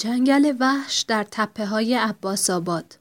[0.00, 2.98] جنگل وحش در تپه های عباس آباد.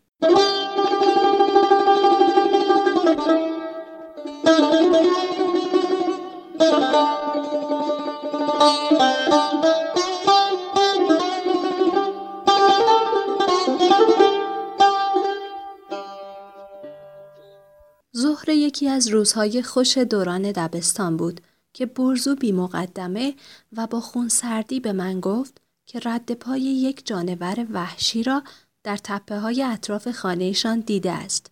[18.17, 21.41] ظهر یکی از روزهای خوش دوران دبستان بود
[21.73, 23.35] که برزو بی مقدمه
[23.77, 28.43] و با خون سردی به من گفت که رد پای یک جانور وحشی را
[28.83, 31.51] در تپه های اطراف خانهشان دیده است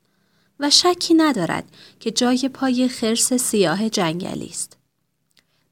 [0.59, 1.63] و شکی ندارد
[1.99, 4.77] که جای پای خرس سیاه جنگلی است.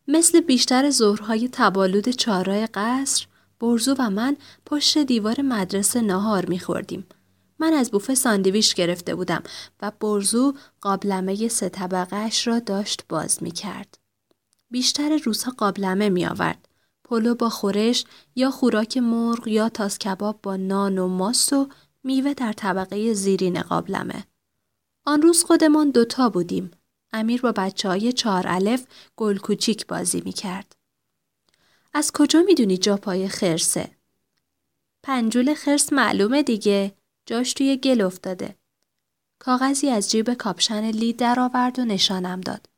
[0.08, 3.26] مثل بیشتر ظهرهای تبالود چهارراه قصر
[3.60, 7.08] برزو و من پشت دیوار مدرسه ناهار میخوردیم.
[7.60, 9.44] من از بوفه ساندویش گرفته بودم
[9.82, 13.98] و برزو قابلمه سه طبقه را داشت باز می کرد.
[14.70, 16.68] بیشتر روزها قابلمه می آورد.
[17.06, 18.06] پلو با خورش
[18.36, 21.70] یا خوراک مرغ یا تاس کباب با نان و ماست و
[22.04, 24.26] میوه در طبقه زیرین قابلمه.
[25.06, 26.72] آن روز خودمان دوتا بودیم.
[27.14, 30.76] امیر با بچه های چهار الف گل کوچیک بازی می کرد.
[31.94, 33.92] از کجا می‌دونی جا پای خرسه؟
[35.04, 36.96] پنجول خرس معلومه دیگه.
[37.26, 38.56] جاش توی گل افتاده.
[39.40, 42.75] کاغذی از جیب کاپشن لی درآورد و نشانم داد.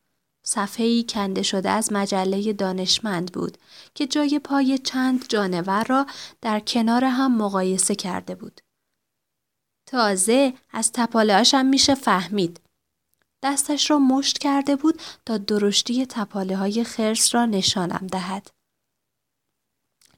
[0.47, 3.57] صفحه‌ای کنده شده از مجله دانشمند بود
[3.95, 6.05] که جای پای چند جانور را
[6.41, 8.61] در کنار هم مقایسه کرده بود.
[9.85, 12.59] تازه از تپاله هم میشه فهمید.
[13.43, 18.51] دستش را مشت کرده بود تا درشتی تپاله های خرس را نشانم دهد.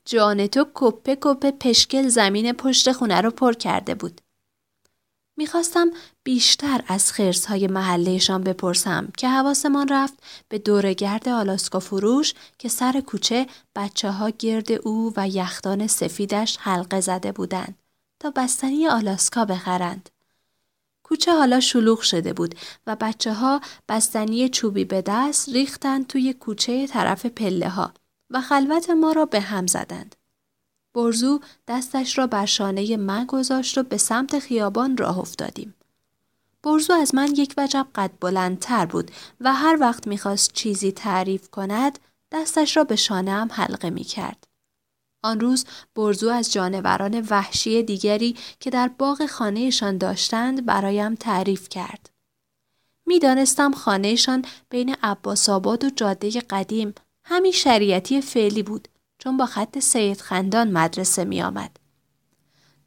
[0.05, 4.21] جان تو کپه کپه پشکل زمین پشت خونه رو پر کرده بود.
[5.37, 5.91] می‌خواستم
[6.29, 10.13] بیشتر از خرس های محلهشان بپرسم که حواسمان رفت
[10.49, 16.99] به دورگرد آلاسکا فروش که سر کوچه بچه ها گرد او و یختان سفیدش حلقه
[17.01, 17.75] زده بودند
[18.19, 20.09] تا بستنی آلاسکا بخرند.
[21.03, 22.55] کوچه حالا شلوغ شده بود
[22.87, 27.93] و بچه ها بستنی چوبی به دست ریختند توی کوچه طرف پله ها
[28.29, 30.15] و خلوت ما را به هم زدند.
[30.95, 35.75] برزو دستش را بر شانه من گذاشت و به سمت خیابان راه افتادیم.
[36.63, 39.11] برزو از من یک وجب قد بلندتر بود
[39.41, 41.99] و هر وقت می‌خواست چیزی تعریف کند
[42.31, 44.47] دستش را به شانه هم حلقه می کرد.
[45.23, 45.65] آن روز
[45.95, 52.09] برزو از جانوران وحشی دیگری که در باغ خانهشان داشتند برایم تعریف کرد.
[53.05, 56.95] می‌دانستم خانهشان بین عباس آباد و جاده قدیم
[57.25, 58.87] همین شریعتی فعلی بود
[59.17, 61.78] چون با خط سید خندان مدرسه می آمد.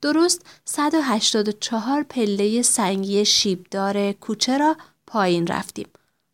[0.03, 4.77] درست 184 پله سنگی شیبدار کوچه را
[5.07, 5.89] پایین رفتیم.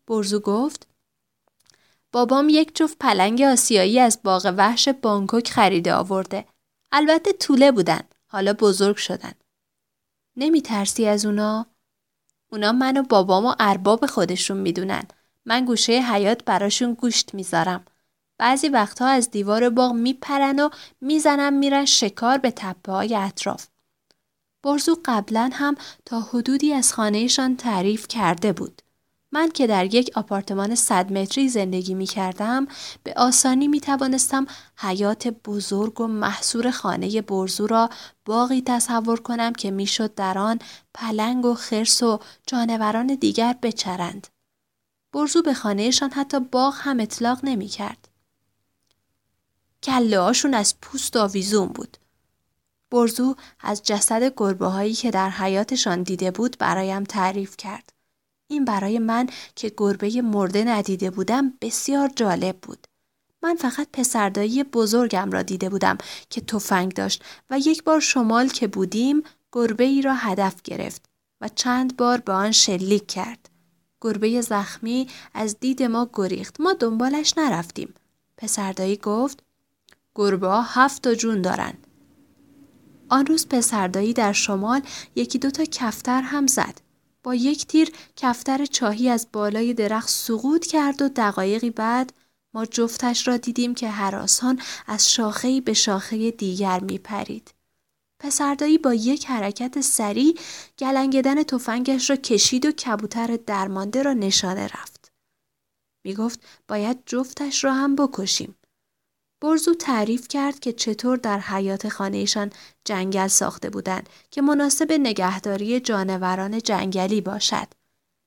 [0.06, 0.87] برزو گفت
[2.12, 6.45] بابام یک جفت پلنگ آسیایی از باغ وحش بانکوک خریده آورده.
[6.93, 8.01] البته طوله بودن.
[8.27, 9.33] حالا بزرگ شدن.
[10.37, 11.67] نمی ترسی از اونا؟
[12.53, 15.05] اونا من و بابام و ارباب خودشون می‌دونن.
[15.45, 17.85] من گوشه حیات براشون گوشت می‌ذارم.
[18.38, 20.69] بعضی وقتها از دیوار باغ میپرن و
[21.00, 23.66] می‌زنن میرن شکار به تپه های اطراف.
[24.62, 28.82] برزو قبلا هم تا حدودی از خانهشان تعریف کرده بود.
[29.32, 32.66] من که در یک آپارتمان صد متری زندگی می کردم
[33.04, 37.91] به آسانی می توانستم حیات بزرگ و محصور خانه برزو را
[38.25, 40.59] باقی تصور کنم که می‌شد در آن
[40.94, 44.26] پلنگ و خرس و جانوران دیگر بچرند.
[45.12, 48.08] برزو به خانهشان حتی باغ هم اطلاق نمی کرد.
[49.83, 51.97] کله هاشون از پوست آویزون بود.
[52.91, 57.93] برزو از جسد گربه هایی که در حیاتشان دیده بود برایم تعریف کرد.
[58.50, 62.87] این برای من که گربه مرده ندیده بودم بسیار جالب بود.
[63.43, 65.99] من فقط پسردایی بزرگم را دیده بودم
[66.31, 69.22] که تفنگ داشت و یک بار شمال که بودیم
[69.53, 71.05] گربه ای را هدف گرفت
[71.41, 73.49] و چند بار به آن شلیک کرد.
[74.00, 76.61] گربه زخمی از دید ما گریخت.
[76.61, 77.94] ما دنبالش نرفتیم.
[78.37, 79.43] پسردایی گفت
[80.19, 81.75] گربه ها هفت تا جون دارن.
[83.09, 84.82] آن روز پسردایی در شمال
[85.15, 86.81] یکی دوتا کفتر هم زد.
[87.23, 92.12] با یک تیر کفتر چاهی از بالای درخت سقوط کرد و دقایقی بعد
[92.55, 97.55] ما جفتش را دیدیم که حراسان از شاخهی به شاخه دیگر می پرید.
[98.20, 100.38] پسردایی با یک حرکت سریع
[100.79, 105.12] گلنگدن تفنگش را کشید و کبوتر درمانده را نشانه رفت.
[106.05, 108.55] می گفت باید جفتش را هم بکشیم.
[109.40, 112.50] برزو تعریف کرد که چطور در حیات خانهشان
[112.85, 117.69] جنگل ساخته بودند که مناسب نگهداری جانوران جنگلی باشد.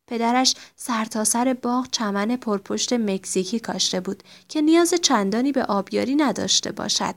[0.07, 6.71] پدرش سرتاسر سر باغ چمن پرپشت مکزیکی کاشته بود که نیاز چندانی به آبیاری نداشته
[6.71, 7.15] باشد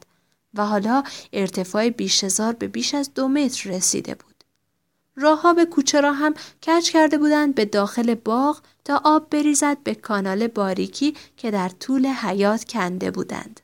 [0.54, 1.02] و حالا
[1.32, 4.44] ارتفاع بیش هزار به بیش از دو متر رسیده بود.
[5.16, 6.34] راهها به کوچه را هم
[6.66, 12.06] کج کرده بودند به داخل باغ تا آب بریزد به کانال باریکی که در طول
[12.06, 13.60] حیات کنده بودند.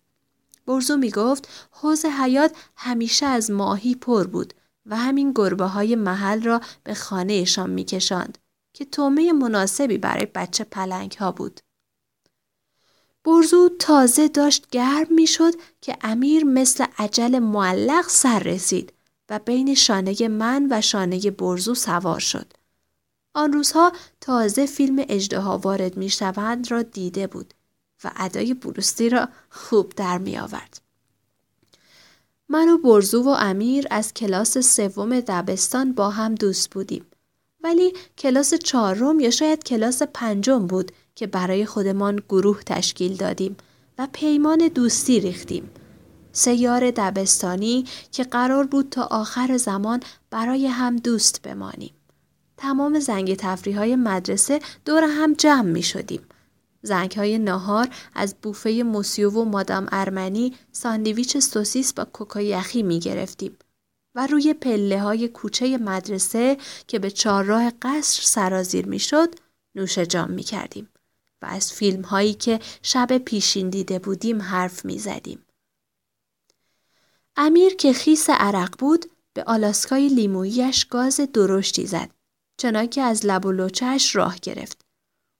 [0.66, 4.54] برزو می گفت حوز حیات همیشه از ماهی پر بود
[4.86, 8.38] و همین گربه های محل را به خانهشان می کشند
[8.72, 11.60] که تومه مناسبی برای بچه پلنگ ها بود.
[13.24, 18.92] برزو تازه داشت گرم می شد که امیر مثل عجل معلق سر رسید
[19.28, 22.52] و بین شانه من و شانه برزو سوار شد.
[23.34, 27.54] آن روزها تازه فیلم اجدها وارد می شوند را دیده بود
[28.04, 30.80] و ادای بروستی را خوب در می آورد.
[32.48, 37.06] من و برزو و امیر از کلاس سوم دبستان با هم دوست بودیم.
[37.62, 43.56] ولی کلاس چهارم یا شاید کلاس پنجم بود که برای خودمان گروه تشکیل دادیم
[43.98, 45.70] و پیمان دوستی ریختیم.
[46.32, 50.00] سیار دبستانی که قرار بود تا آخر زمان
[50.30, 51.92] برای هم دوست بمانیم.
[52.56, 56.20] تمام زنگ تفریح های مدرسه دور هم جمع می شدیم.
[56.82, 63.00] زنگ های نهار از بوفه موسیو و مادام ارمنی ساندویچ سوسیس با کوکا یخی می
[63.00, 63.58] گرفتیم.
[64.14, 66.56] و روی پله های کوچه مدرسه
[66.86, 69.34] که به چهارراه قصر سرازیر می شد
[69.74, 70.88] نوش جام می کردیم
[71.42, 75.46] و از فیلم هایی که شب پیشین دیده بودیم حرف می زدیم.
[77.36, 82.10] امیر که خیس عرق بود به آلاسکای لیمویش گاز درشتی زد
[82.56, 84.89] چنانکه از لب و لوچهش راه گرفت.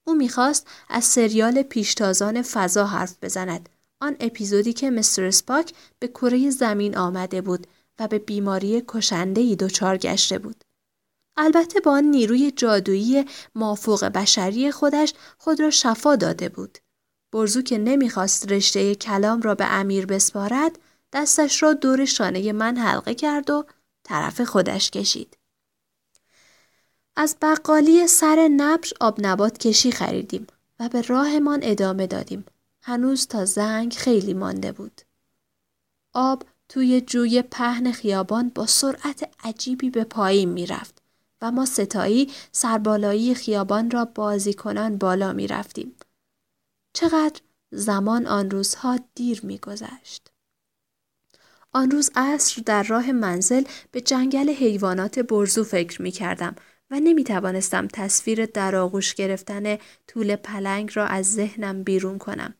[0.07, 3.69] او می‌خواست از سریال پیشتازان فضا حرف بزند
[4.01, 7.67] آن اپیزودی که مستر اسپاک به کره زمین آمده بود
[7.99, 10.63] و به بیماری کشنده ای دچار گشته بود.
[11.37, 13.25] البته با آن نیروی جادویی
[13.55, 16.77] مافوق بشری خودش خود را شفا داده بود.
[17.33, 20.79] برزو که نمی‌خواست رشته کلام را به امیر بسپارد
[21.13, 23.65] دستش را دور شانه من حلقه کرد و
[24.03, 25.37] طرف خودش کشید.
[27.15, 30.47] از بقالی سر نبش آب نبات کشی خریدیم
[30.79, 32.45] و به راهمان ادامه دادیم.
[32.81, 35.01] هنوز تا زنگ خیلی مانده بود.
[36.13, 41.01] آب توی جوی پهن خیابان با سرعت عجیبی به پایین می‌رفت
[41.41, 45.95] و ما ستایی سربالایی خیابان را بازی کنان بالا می رفتیم.
[46.93, 47.41] چقدر
[47.71, 50.31] زمان آن روزها دیر می گذشت.
[51.73, 56.55] آن روز عصر در راه منزل به جنگل حیوانات برزو فکر می کردم
[56.91, 59.77] و نمی توانستم تصویر در آغوش گرفتن
[60.07, 62.53] طول پلنگ را از ذهنم بیرون کنم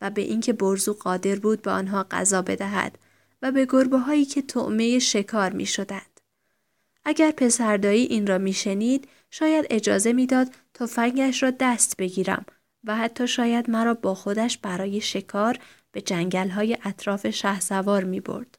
[0.00, 2.98] و به اینکه برزو قادر بود به آنها غذا بدهد
[3.42, 6.20] و به گربه هایی که طعمه شکار می شدند.
[7.04, 12.46] اگر پسردایی این را می شنید شاید اجازه می‌داد تفنگش را دست بگیرم
[12.84, 15.58] و حتی شاید مرا با خودش برای شکار
[15.92, 18.57] به جنگل های اطراف شه سوار می برد.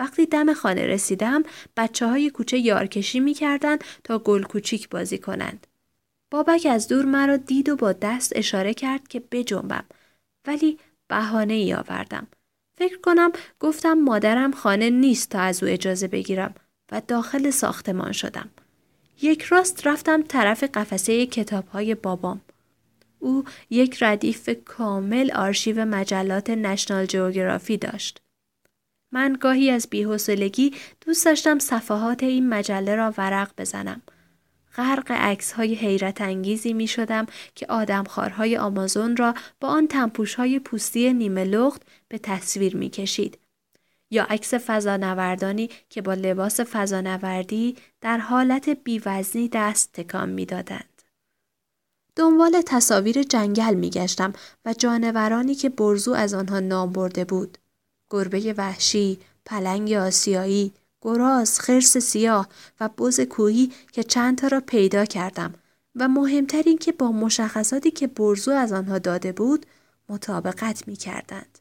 [0.00, 1.42] وقتی دم خانه رسیدم
[1.76, 5.66] بچه های کوچه یارکشی می کردن تا گل کوچیک بازی کنند.
[6.30, 9.84] بابک از دور مرا دید و با دست اشاره کرد که بجنبم
[10.46, 12.26] ولی بهانه ای آوردم.
[12.78, 16.54] فکر کنم گفتم مادرم خانه نیست تا از او اجازه بگیرم
[16.92, 18.50] و داخل ساختمان شدم.
[19.22, 22.40] یک راست رفتم طرف قفسه کتاب های بابام.
[23.18, 28.20] او یک ردیف کامل آرشیو مجلات نشنال جوگرافی داشت.
[29.12, 34.02] من گاهی از بیحسلگی دوست داشتم صفحات این مجله را ورق بزنم.
[34.76, 40.58] غرق عکس های حیرت انگیزی می شدم که آدمخوارهای آمازون را با آن تنپوش های
[40.58, 43.38] پوستی نیمه لخت به تصویر می کشید.
[44.10, 51.02] یا عکس فضانوردانی که با لباس فضانوردی در حالت بیوزنی دست تکان می دادند.
[52.16, 54.32] دنبال تصاویر جنگل می گشتم
[54.64, 57.58] و جانورانی که برزو از آنها نام برده بود.
[58.10, 62.48] گربه وحشی، پلنگ آسیایی، گراز، خرس سیاه
[62.80, 65.54] و بز کوهی که چند تا را پیدا کردم
[65.94, 69.66] و مهمتر این که با مشخصاتی که برزو از آنها داده بود
[70.08, 71.58] مطابقت می کردند.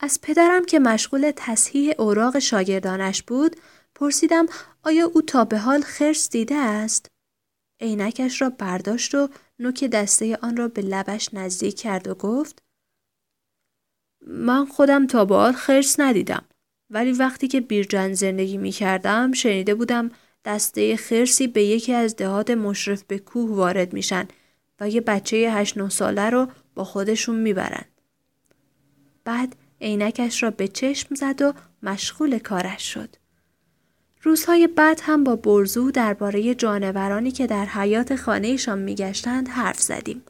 [0.00, 3.56] از پدرم که مشغول تصحیح اوراق شاگردانش بود
[3.94, 4.46] پرسیدم
[4.82, 7.06] آیا او تا به حال خرس دیده است؟
[7.80, 12.65] عینکش را برداشت و نوک دسته آن را به لبش نزدیک کرد و گفت
[14.26, 16.44] من خودم تا به خرس ندیدم
[16.90, 20.10] ولی وقتی که بیرجن زندگی می کردم شنیده بودم
[20.44, 24.28] دسته خرسی به یکی از دهات مشرف به کوه وارد میشن
[24.80, 27.84] و یه بچه هشت نه ساله رو با خودشون می‌برن.
[29.24, 31.52] بعد عینکش را به چشم زد و
[31.82, 33.08] مشغول کارش شد.
[34.22, 40.22] روزهای بعد هم با برزو درباره جانورانی که در حیات خانهشان میگشتند حرف زدیم.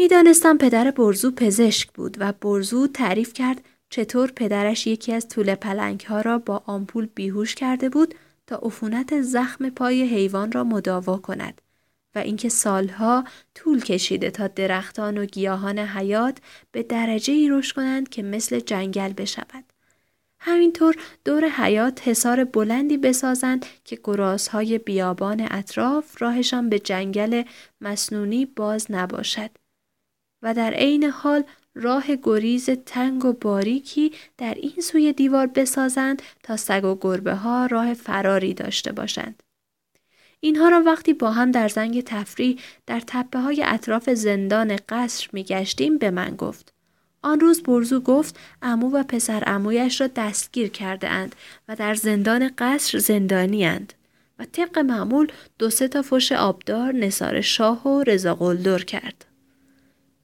[0.00, 6.00] می‌دانستم پدر برزو پزشک بود و برزو تعریف کرد چطور پدرش یکی از طول پلنگ
[6.00, 8.14] ها را با آمپول بیهوش کرده بود
[8.46, 11.60] تا عفونت زخم پای حیوان را مداوا کند
[12.14, 13.24] و اینکه سالها
[13.54, 16.38] طول کشیده تا درختان و گیاهان حیات
[16.72, 19.64] به درجه ای رشد کنند که مثل جنگل بشود.
[20.40, 27.42] همینطور دور حیات حصار بلندی بسازند که گرازهای بیابان اطراف راهشان به جنگل
[27.80, 29.50] مسنونی باز نباشد
[30.42, 36.56] و در عین حال راه گریز تنگ و باریکی در این سوی دیوار بسازند تا
[36.56, 39.42] سگ و گربه ها راه فراری داشته باشند.
[40.40, 45.44] اینها را وقتی با هم در زنگ تفریح در تپه های اطراف زندان قصر می
[45.44, 46.72] گشتیم به من گفت.
[47.22, 51.36] آن روز برزو گفت امو و پسر امویش را دستگیر کرده اند
[51.68, 53.92] و در زندان قصر زندانی اند.
[54.38, 59.27] و طبق معمول دو سه تا فش آبدار نصار شاه و رضا قلدر کرد.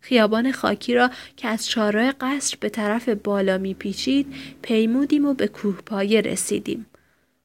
[0.05, 6.21] خیابان خاکی را که از چهارراه قصر به طرف بالا پیچید پیمودیم و به کوهپایه
[6.21, 6.87] رسیدیم.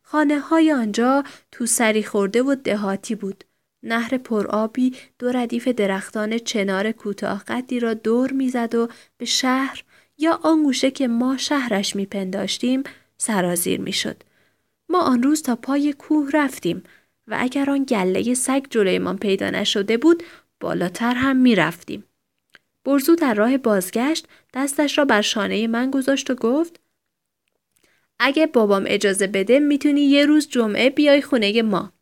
[0.01, 3.43] خانه های آنجا تو سری خورده و دهاتی بود.
[3.83, 8.87] نهر پرآبی دو ردیف درختان چنار کوتاه قدی را دور می‌زد و
[9.17, 9.83] به شهر
[10.17, 12.83] یا آن گوشه که ما شهرش میپنداشتیم
[13.17, 14.23] سرازیر می‌شد.
[14.89, 16.83] ما آن روز تا پای کوه رفتیم
[17.27, 20.23] و اگر آن گله سگ جلویمان پیدا نشده بود
[20.59, 22.03] بالاتر هم می‌رفتیم.
[22.85, 26.79] برزو در راه بازگشت دستش را بر شانه من گذاشت و گفت
[28.19, 31.93] اگه بابام اجازه بده می‌تونی یه روز جمعه بیای خونه ما.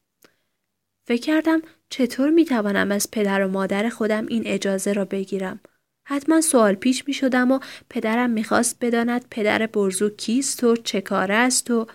[1.08, 5.60] فکر کردم چطور می‌توانم از پدر و مادر خودم این اجازه را بگیرم.
[6.06, 11.32] حتما سوال پیش می شدم و پدرم می‌خواست بداند پدر برزو کیست و چه کار
[11.32, 11.88] است و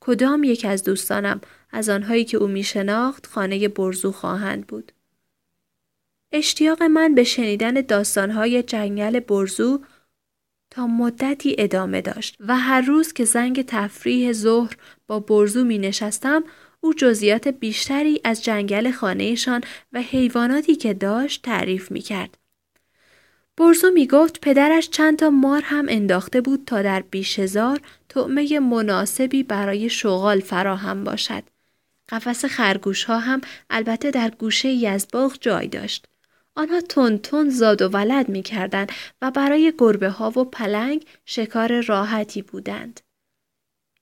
[0.00, 1.40] کدام یک از دوستانم
[1.70, 4.92] از آنهایی که او می شناخت خانه برزو خواهند بود.
[6.32, 9.80] اشتیاق من به شنیدن داستانهای جنگل برزو
[10.70, 16.44] تا مدتی ادامه داشت و هر روز که زنگ تفریح ظهر با برزو می نشستم
[16.80, 19.60] او جزئیات بیشتری از جنگل خانهشان
[19.92, 22.38] و حیواناتی که داشت تعریف می کرد.
[23.56, 29.42] برزو می گفت پدرش چند تا مار هم انداخته بود تا در بیشزار طعمه مناسبی
[29.42, 31.42] برای شغال فراهم باشد.
[32.08, 33.40] قفس خرگوش ها هم
[33.70, 36.06] البته در گوشه یزباغ جای داشت.
[36.56, 38.86] آنها تون تون زاد و ولد می کردن
[39.22, 43.00] و برای گربه ها و پلنگ شکار راحتی بودند.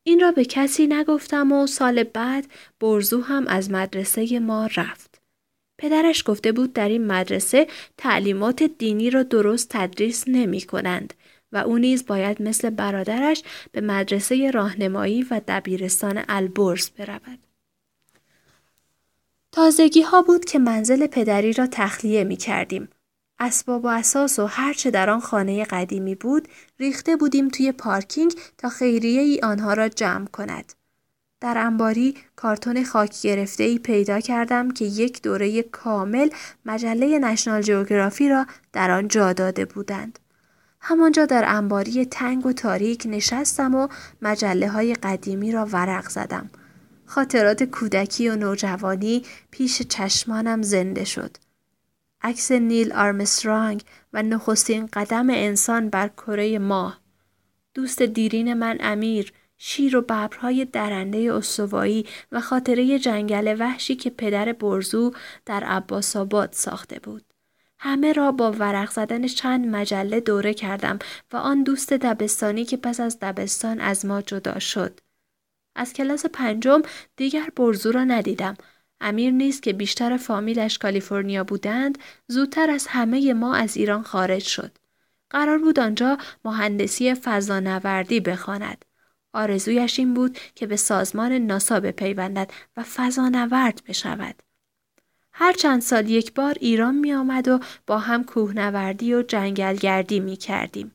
[0.02, 2.46] این را به کسی نگفتم و سال بعد
[2.80, 5.20] برزو هم از مدرسه ما رفت.
[5.78, 11.14] پدرش گفته بود در این مدرسه تعلیمات دینی را درست تدریس نمی کنند
[11.52, 13.42] و او نیز باید مثل برادرش
[13.72, 17.38] به مدرسه راهنمایی و دبیرستان البرز برود.
[19.54, 22.88] تازگی ها بود که منزل پدری را تخلیه می کردیم.
[23.38, 26.48] اسباب و اساس و هرچه در آن خانه قدیمی بود
[26.80, 30.72] ریخته بودیم توی پارکینگ تا خیریه ای آنها را جمع کند.
[31.40, 36.28] در انباری کارتون خاک گرفته ای پیدا کردم که یک دوره کامل
[36.64, 40.18] مجله نشنال جیوگرافی را در آن جا داده بودند.
[40.80, 43.88] همانجا در انباری تنگ و تاریک نشستم و
[44.22, 46.50] مجله های قدیمی را ورق زدم.
[47.06, 51.36] خاطرات کودکی و نوجوانی پیش چشمانم زنده شد.
[52.22, 53.82] عکس نیل آرمسترانگ
[54.12, 57.00] و نخستین قدم انسان بر کره ماه.
[57.74, 64.52] دوست دیرین من امیر، شیر و ببرهای درنده استوایی و خاطره جنگل وحشی که پدر
[64.52, 65.12] برزو
[65.46, 67.24] در عباس آباد ساخته بود.
[67.78, 70.98] همه را با ورق زدن چند مجله دوره کردم
[71.32, 75.00] و آن دوست دبستانی که پس از دبستان از ما جدا شد.
[75.74, 76.82] از کلاس پنجم
[77.16, 78.56] دیگر برزو را ندیدم.
[79.00, 84.78] امیر نیست که بیشتر فامیلش کالیفرنیا بودند زودتر از همه ما از ایران خارج شد.
[85.30, 88.84] قرار بود آنجا مهندسی فضانوردی بخواند.
[89.32, 94.42] آرزویش این بود که به سازمان ناسا بپیوندد و فضانورد بشود.
[95.32, 100.36] هر چند سال یک بار ایران می آمد و با هم کوهنوردی و جنگلگردی می
[100.36, 100.92] کردیم.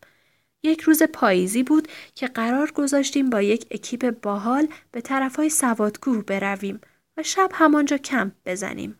[0.64, 6.82] یک روز پاییزی بود که قرار گذاشتیم با یک اکیپ باحال به طرفهای سوادکوه برویم
[7.18, 8.96] و شب همانجا کمپ بزنیم.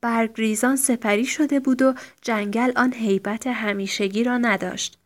[0.00, 4.98] برگریزان سپری شده بود و جنگل آن حیبت همیشگی را نداشت.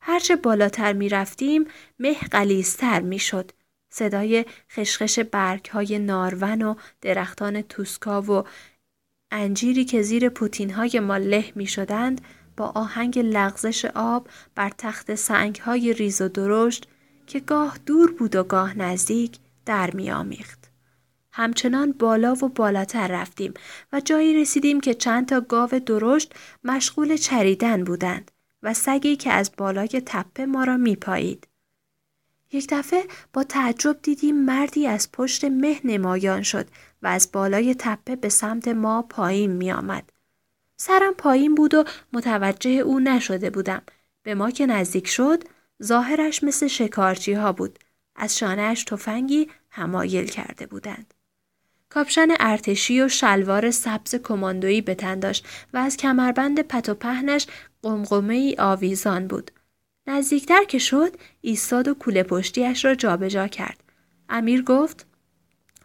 [0.00, 1.64] هرچه بالاتر می رفتیم
[1.98, 3.50] مه قلیزتر می شد.
[3.90, 8.44] صدای خشخش برگ های نارون و درختان توسکا و
[9.30, 12.20] انجیری که زیر پوتین های ما له می شدند
[12.58, 16.88] با آهنگ لغزش آب بر تخت سنگ های ریز و درشت
[17.26, 20.70] که گاه دور بود و گاه نزدیک در می آمیخت.
[21.32, 23.54] همچنان بالا و بالاتر رفتیم
[23.92, 26.34] و جایی رسیدیم که چند تا گاو درشت
[26.64, 28.30] مشغول چریدن بودند.
[28.62, 31.48] و سگی که از بالای تپه ما را میپایید.
[32.52, 36.66] یک دفعه با تعجب دیدیم مردی از پشت مه نمایان شد
[37.02, 40.12] و از بالای تپه به سمت ما پایین می آمد.
[40.80, 43.82] سرم پایین بود و متوجه او نشده بودم.
[44.22, 45.44] به ما که نزدیک شد
[45.82, 47.78] ظاهرش مثل شکارچی ها بود.
[48.16, 51.14] از شانهش تفنگی همایل کرده بودند.
[51.88, 57.46] کاپشن ارتشی و شلوار سبز کماندویی به تن داشت و از کمربند پت و پهنش
[57.82, 59.50] قمقمه ای آویزان بود.
[60.06, 63.84] نزدیکتر که شد ایستاد و کوله پشتیش را جابجا کرد.
[64.28, 65.06] امیر گفت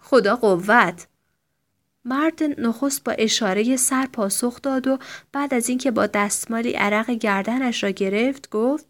[0.01, 1.07] خدا قوت
[2.05, 4.97] مرد نخست با اشاره سر پاسخ داد و
[5.31, 8.85] بعد از اینکه با دستمالی عرق گردنش را گرفت گفت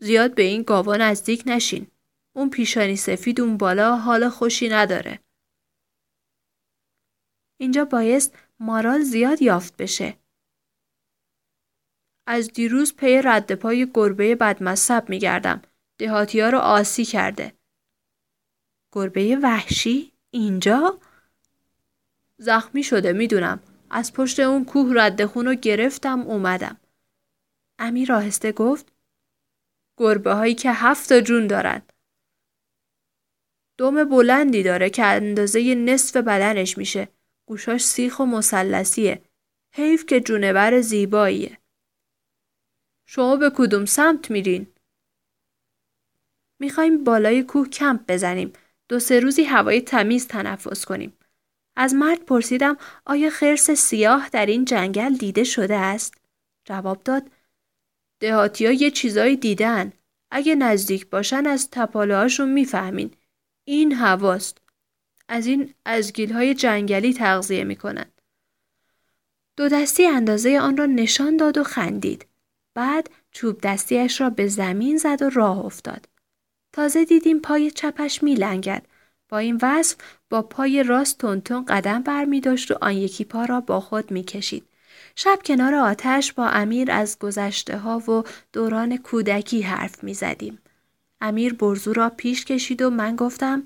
[0.00, 1.86] زیاد به این گاوا نزدیک نشین.
[2.36, 5.20] اون پیشانی سفید اون بالا حال خوشی نداره.
[7.60, 10.16] اینجا بایست مارال زیاد یافت بشه.
[12.26, 15.62] از دیروز پی رد پای گربه بدمصب میگردم.
[15.98, 17.52] دهاتی ها رو آسی کرده.
[18.92, 21.00] گربه وحشی؟ اینجا؟
[22.40, 23.60] زخمی شده می‌دونم.
[23.90, 26.80] از پشت اون کوه رد رو گرفتم اومدم.
[27.78, 28.92] امیر آهسته گفت
[29.96, 31.92] گربه هایی که هفت جون دارند.
[33.78, 37.08] دوم بلندی داره که اندازه نصف بدنش میشه.
[37.46, 39.22] گوشاش سیخ و مسلسیه.
[39.74, 41.58] حیف که جونور زیباییه.
[43.06, 44.66] شما به کدوم سمت میرین؟
[46.60, 48.52] می‌خوایم بالای کوه کمپ بزنیم.
[48.88, 51.19] دو سه روزی هوای تمیز تنفس کنیم.
[51.82, 56.14] از مرد پرسیدم آیا خرس سیاه در این جنگل دیده شده است؟
[56.64, 57.30] جواب داد
[58.20, 59.92] دهاتی ها یه چیزایی دیدن.
[60.30, 63.10] اگه نزدیک باشن از تپاله هاشون می‌فهمین.
[63.64, 64.58] این هواست.
[65.28, 68.06] از این ازگیل های جنگلی تغذیه می‌کنن.
[69.56, 72.26] دو دستی اندازه آن را نشان داد و خندید.
[72.74, 76.08] بعد چوب دستیش را به زمین زد و راه افتاد.
[76.72, 78.86] تازه دیدیم پای چپش میلنگد.
[79.30, 79.96] با این وصف
[80.30, 84.10] با پای راست تونتون قدم بر می داشت و آن یکی پا را با خود
[84.10, 84.64] می کشید.
[85.16, 90.58] شب کنار آتش با امیر از گذشته ها و دوران کودکی حرف می زدیم.
[91.20, 93.64] امیر برزو را پیش کشید و من گفتم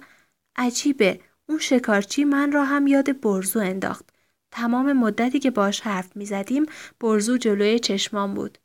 [0.57, 4.11] عجیبه اون شکارچی من را هم یاد برزو انداخت.
[4.51, 6.67] تمام مدتی که باش حرف می زدیم
[7.01, 8.59] برزو جلوی چشمان بود.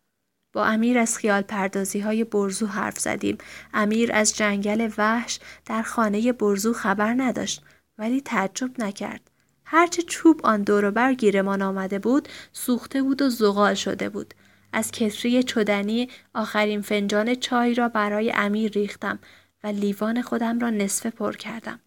[0.54, 3.38] با امیر از خیال پردازی های برزو حرف زدیم.
[3.74, 7.64] امیر از جنگل وحش در خانه برزو خبر نداشت
[7.98, 9.32] ولی تعجب نکرد.
[9.66, 14.34] هرچه چوب آن دور گیرمان آمده بود سوخته بود و زغال شده بود.
[14.74, 19.20] از کسری چدنی آخرین فنجان چای را برای امیر ریختم
[19.64, 21.80] و لیوان خودم را نصفه پر کردم.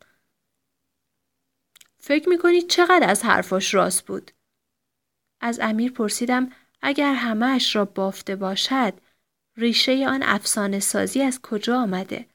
[1.99, 4.31] فکر می‌کنید چقدر از حرفاش راست بود؟
[5.41, 6.51] از امیر پرسیدم
[6.83, 8.93] اگر همهش را بافته باشد
[9.57, 12.27] ریشه آن افسانه سازی از کجا آمده؟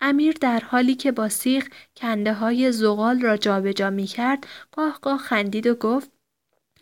[0.00, 5.18] امیر در حالی که با سیخ کنده های زغال را جابجا می کرد گاه گاه
[5.18, 6.10] خندید و گفت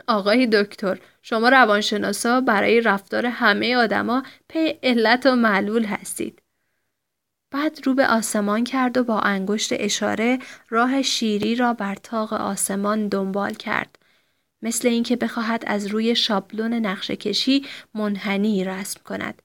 [0.09, 6.43] آقای دکتر شما روانشناسا برای رفتار همه آدما پی علت و معلول هستید.
[7.51, 13.09] بعد رو به آسمان کرد و با انگشت اشاره راه شیری را بر تاق آسمان
[13.09, 13.99] دنبال کرد.
[14.63, 19.43] مثل اینکه بخواهد از روی شابلون نقشه کشی منحنی رسم کند.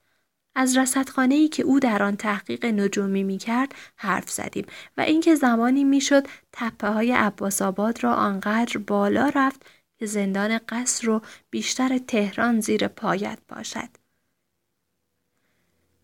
[0.55, 4.65] از رصدخانه که او در آن تحقیق نجومی می کرد حرف زدیم
[4.97, 9.65] و اینکه زمانی می‌شد تپه های عباس آباد را آنقدر بالا رفت
[9.99, 13.89] که زندان قصر و بیشتر تهران زیر پایت باشد.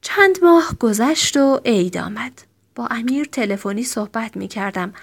[0.01, 2.41] چند ماه گذشت و عید آمد.
[2.75, 4.93] با امیر تلفنی صحبت می کردم.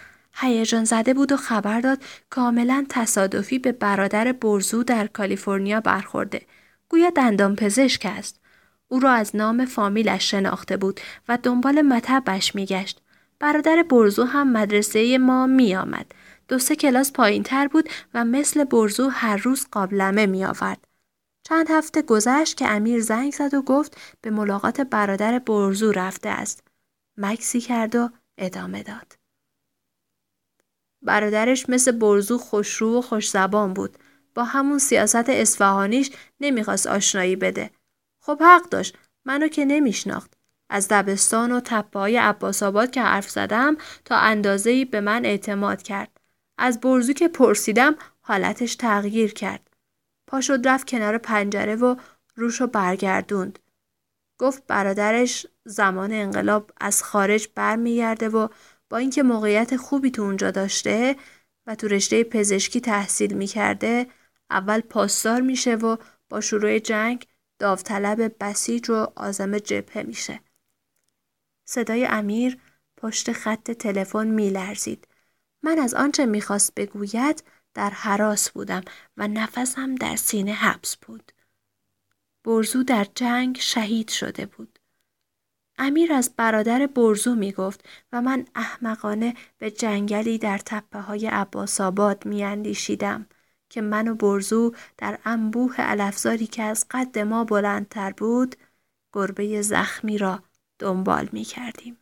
[0.40, 6.42] هیجان زده بود و خبر داد کاملا تصادفی به برادر برزو در کالیفرنیا برخورده.
[6.88, 8.40] گویا دندان پزشک است.
[8.88, 13.02] او را از نام فامیلش شناخته بود و دنبال مطبش میگشت.
[13.38, 15.42] برادر برزو هم مدرسه ما
[15.78, 16.12] آمد.
[16.48, 20.84] دو سه کلاس پایین تر بود و مثل برزو هر روز قابلمه می آورد.
[21.42, 26.62] چند هفته گذشت که امیر زنگ زد و گفت به ملاقات برادر برزو رفته است.
[27.16, 29.19] مکسی کرد و ادامه داد.
[31.02, 33.98] برادرش مثل برزو خوشرو و خوش زبان بود.
[34.34, 36.10] با همون سیاست اصفهانیش
[36.40, 37.70] نمی‌خواست آشنایی بده.
[38.20, 38.98] خب حق داشت.
[39.24, 40.32] منو که نمیشناخت.
[40.70, 45.82] از دبستان و تپه های عباس آباد که حرف زدم تا اندازه‌ای به من اعتماد
[45.82, 46.20] کرد.
[46.58, 49.70] از برزو که پرسیدم حالتش تغییر کرد.
[50.26, 51.96] پا رفت کنار پنجره و
[52.34, 53.58] روشو برگردوند.
[54.38, 58.48] گفت برادرش زمان انقلاب از خارج برمیگرده و
[58.90, 61.16] با اینکه موقعیت خوبی تو اونجا داشته
[61.66, 64.06] و تو رشته پزشکی تحصیل می‌کرده
[64.50, 65.96] اول پاسدار میشه و
[66.28, 67.26] با شروع جنگ
[67.58, 70.40] داوطلب بسیج و آزم جبهه میشه.
[71.64, 72.58] صدای امیر
[72.96, 75.08] پشت خط تلفن میلرزید.
[75.62, 78.82] من از آنچه می‌خواست بگوید در حراس بودم
[79.16, 81.32] و نفسم در سینه حبس بود.
[82.44, 84.79] برزو در جنگ شهید شده بود.
[85.82, 91.80] امیر از برادر برزو می گفت و من احمقانه به جنگلی در تپه های عباس
[91.80, 93.26] آباد می اندیشیدم
[93.68, 98.56] که من و برزو در انبوه علفزاری که از قد ما بلندتر بود
[99.12, 100.42] گربه زخمی را
[100.78, 101.96] دنبال می کردیم.